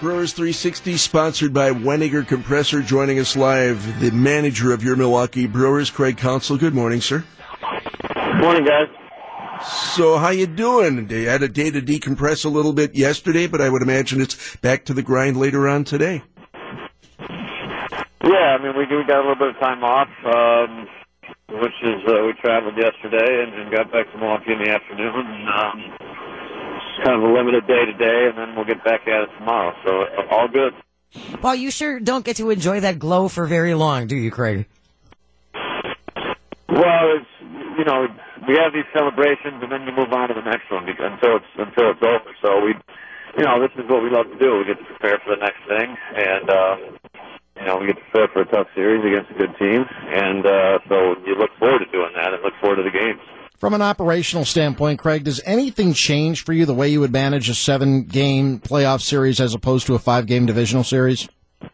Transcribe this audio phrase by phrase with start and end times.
[0.00, 2.82] Brewers 360, sponsored by Weniger Compressor.
[2.82, 6.56] Joining us live, the manager of your Milwaukee Brewers, Craig Counsell.
[6.56, 7.24] Good morning, sir.
[8.14, 8.86] Good Morning, guys.
[9.66, 11.10] So, how you doing?
[11.10, 14.54] You had a day to decompress a little bit yesterday, but I would imagine it's
[14.58, 16.22] back to the grind later on today.
[17.18, 20.86] Yeah, I mean, we, we got a little bit of time off, um,
[21.60, 25.26] which is uh, we traveled yesterday and, and got back to Milwaukee in the afternoon.
[25.26, 26.07] And, um,
[27.04, 29.74] kind of a limited day today, and then we'll get back at it tomorrow.
[29.84, 30.74] So all good.
[31.42, 34.66] Well, you sure don't get to enjoy that glow for very long, do you, Craig?
[36.68, 37.26] Well, it's
[37.78, 38.06] you know
[38.46, 41.52] we have these celebrations, and then you move on to the next one until it's
[41.56, 42.30] until it's over.
[42.42, 42.74] So we,
[43.36, 44.58] you know, this is what we love to do.
[44.58, 46.76] We get to prepare for the next thing, and uh,
[47.56, 50.46] you know, we get to prepare for a tough series against a good team, and
[50.46, 53.20] uh, so you look forward to doing that and look forward to the games.
[53.58, 57.48] From an operational standpoint, Craig, does anything change for you the way you would manage
[57.48, 61.28] a seven game playoff series as opposed to a five game divisional series?
[61.60, 61.68] Yeah,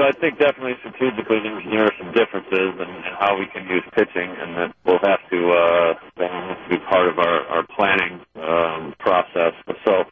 [0.00, 4.30] I think definitely strategically there are some differences in, in how we can use pitching,
[4.32, 7.66] and that we'll have to uh, that will have to be part of our, our
[7.76, 9.52] planning um, process.
[9.84, 10.04] So,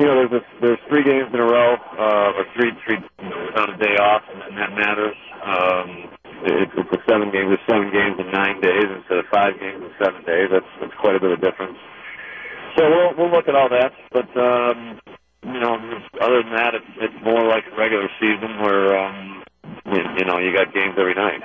[0.00, 3.46] you know, there's there's three games in a row, uh, or three three you know,
[3.46, 5.14] without a day off, and, and that matters.
[5.46, 6.10] Um,
[6.44, 7.50] it's, it's a seven games.
[7.50, 10.48] There's seven games in nine days instead of five games in seven days.
[10.50, 11.78] That's that's quite a bit of difference.
[12.76, 15.00] So we'll we'll look at all that, but um,
[15.42, 15.74] you know,
[16.20, 19.42] other than that, it's it's more like a regular season where um,
[19.86, 21.42] you, you know you got games every night.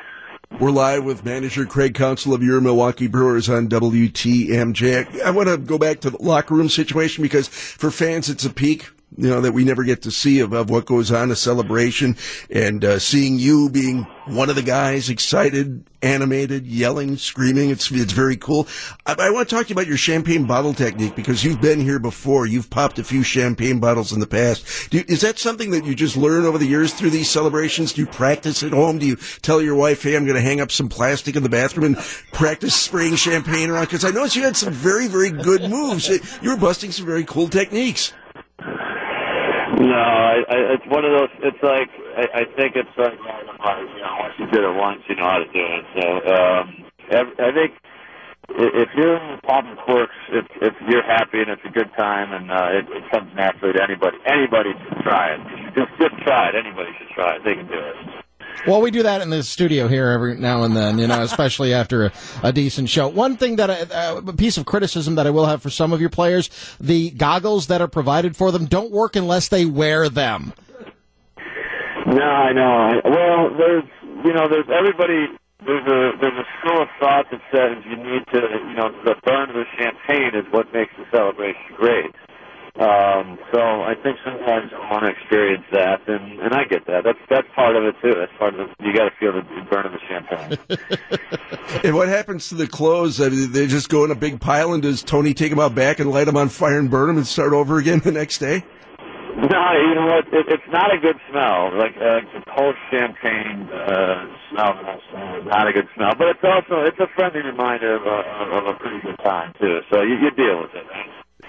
[0.59, 5.21] We're live with manager Craig Counsell of your Milwaukee Brewers on WTMJ.
[5.21, 8.51] I want to go back to the locker room situation because for fans, it's a
[8.51, 11.35] peek you know, that we never get to see of, of what goes on, a
[11.35, 12.15] celebration,
[12.49, 17.69] and uh, seeing you being one of the guys, excited, animated, yelling, screaming.
[17.69, 18.67] It's it's very cool.
[19.05, 21.81] I, I, want to talk to you about your champagne bottle technique because you've been
[21.81, 22.45] here before.
[22.45, 24.89] You've popped a few champagne bottles in the past.
[24.91, 27.93] Do, is that something that you just learn over the years through these celebrations?
[27.93, 28.99] Do you practice at home?
[28.99, 31.49] Do you tell your wife, "Hey, I'm going to hang up some plastic in the
[31.49, 31.97] bathroom and
[32.31, 33.85] practice spraying champagne around"?
[33.85, 36.09] Because I noticed you had some very very good moves.
[36.41, 38.13] You were busting some very cool techniques.
[39.73, 41.29] No, I, I, it's one of those.
[41.43, 45.15] It's like I, I think it's like you know once you did it once, you
[45.17, 45.85] know how to do it.
[45.97, 46.65] So um,
[47.41, 47.73] I think
[48.49, 52.69] if you're popping quirks, if if you're happy and it's a good time and uh,
[52.79, 55.41] it, it comes naturally to anybody, anybody should try it.
[55.75, 56.55] Just just try it.
[56.55, 57.41] Anybody should try it.
[57.45, 58.22] They can do it.
[58.65, 61.73] Well, we do that in the studio here every now and then, you know, especially
[61.73, 62.11] after a,
[62.43, 63.07] a decent show.
[63.09, 65.91] One thing that I, uh, a piece of criticism that I will have for some
[65.91, 66.49] of your players,
[66.79, 70.53] the goggles that are provided for them don't work unless they wear them.
[72.05, 73.01] No, I know.
[73.05, 73.83] Well, there's,
[74.25, 75.27] you know, there's everybody.
[75.65, 79.15] There's a there's a school of thought that says you need to, you know, the
[79.23, 82.11] burn of the champagne is what makes the celebration great.
[82.75, 87.03] Um, so I think sometimes I want to experience that, and, and I get that.
[87.03, 88.15] That's that's part of it too.
[88.17, 88.69] That's part of it.
[88.79, 90.57] You got to feel the burn of the champagne.
[91.83, 93.21] and what happens to the clothes?
[93.21, 95.75] I mean, they just go in a big pile, and does Tony take them out
[95.75, 98.39] back and light them on fire and burn them and start over again the next
[98.39, 98.65] day?
[99.37, 100.25] No, you know what?
[100.33, 101.77] It, it's not a good smell.
[101.77, 102.21] Like uh,
[102.57, 104.73] cold champagne uh, smell,
[105.45, 106.13] not a good smell.
[106.17, 109.81] But it's also it's a friendly reminder of a, of a pretty good time too.
[109.91, 110.85] So you, you deal with it.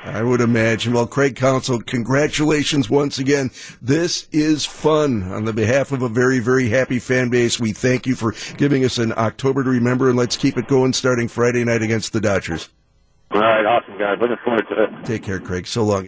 [0.03, 0.93] I would imagine.
[0.93, 3.50] Well, Craig Counsell, congratulations once again.
[3.81, 5.22] This is fun.
[5.32, 8.84] On the behalf of a very, very happy fan base, we thank you for giving
[8.84, 12.21] us an October to remember, and let's keep it going starting Friday night against the
[12.21, 12.69] Dodgers.
[13.31, 14.19] All right, awesome, guys.
[14.21, 15.04] Looking forward to it.
[15.04, 15.66] Take care, Craig.
[15.66, 16.03] So long.